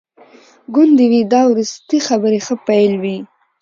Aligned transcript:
ګوندي 0.75 1.05
وي 1.11 1.21
دا 1.31 1.41
وروستي 1.51 1.97
خبري 2.07 2.39
ښه 2.45 2.55
پیل 2.67 2.91
وي. 3.03 3.17